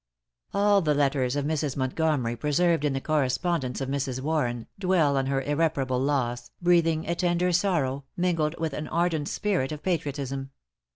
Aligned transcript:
All 0.51 0.81
the 0.81 0.95
letters 0.95 1.35
of 1.35 1.45
Mrs. 1.45 1.77
Montgomery 1.77 2.35
preserved 2.35 2.83
in 2.85 2.93
the 2.93 2.99
correspondence 3.01 3.81
of 3.81 3.87
Mrs. 3.89 4.19
Warren, 4.19 4.65
dwell 4.79 5.15
on 5.15 5.27
her 5.27 5.43
irreparable 5.43 5.99
loss, 5.99 6.49
breathing 6.59 7.05
a 7.07 7.13
tender 7.13 7.51
sorrow, 7.51 8.05
mingled 8.17 8.57
with 8.59 8.73
an 8.73 8.87
ardent 8.87 9.27
spirit 9.27 9.71
of 9.71 9.83
patriotism. 9.83 10.49